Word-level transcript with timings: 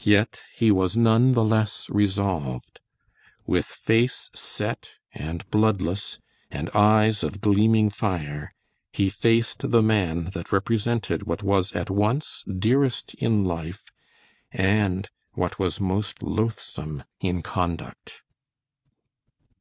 Yet 0.00 0.42
he 0.56 0.72
was 0.72 0.96
none 0.96 1.30
the 1.30 1.44
less 1.44 1.88
resolved. 1.88 2.80
With 3.46 3.66
face 3.66 4.28
set 4.34 4.88
and 5.14 5.48
bloodless, 5.52 6.18
and 6.50 6.68
eyes 6.74 7.22
of 7.22 7.40
gleaming 7.40 7.88
fire, 7.90 8.52
he 8.92 9.08
faced 9.08 9.70
the 9.70 9.82
man 9.82 10.30
that 10.34 10.50
represented 10.50 11.28
what 11.28 11.44
was 11.44 11.70
at 11.74 11.90
once 11.90 12.42
dearest 12.58 13.14
in 13.14 13.44
life 13.44 13.92
and 14.50 15.08
what 15.34 15.60
was 15.60 15.80
most 15.80 16.24
loathsome 16.24 17.04
in 17.20 17.40
conduct. 17.42 18.24